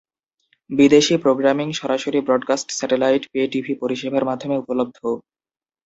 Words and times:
বিদেশী 0.69 1.15
প্রোগ্রামিং 1.17 1.67
সরাসরি 1.71 2.19
broadcast 2.21 2.67
satellite 2.71 3.23
pay 3.31 3.41
TV 3.51 3.73
পরিষেবার 3.81 4.27
মাধ্যমে 4.29 4.55
উপলব্ধ। 4.57 4.97